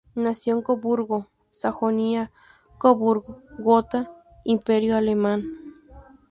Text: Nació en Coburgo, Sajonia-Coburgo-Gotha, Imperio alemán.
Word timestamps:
Nació 0.15 0.55
en 0.55 0.63
Coburgo, 0.63 1.27
Sajonia-Coburgo-Gotha, 1.51 4.09
Imperio 4.43 4.97
alemán. 4.97 5.45